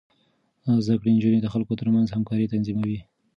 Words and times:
زده 0.85 0.95
کړې 0.99 1.09
نجونې 1.15 1.39
د 1.41 1.47
خلکو 1.53 1.73
ترمنځ 1.79 2.07
همکاري 2.09 2.51
تنظيموي. 2.53 2.99